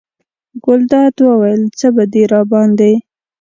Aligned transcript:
ګلداد 0.65 1.15
وویل: 1.25 1.61
څه 1.79 1.87
به 1.95 2.03
دې 2.13 2.23
راباندې. 2.31 2.93